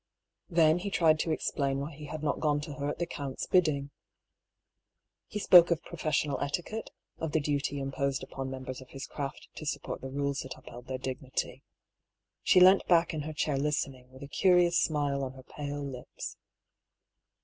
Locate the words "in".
13.13-13.21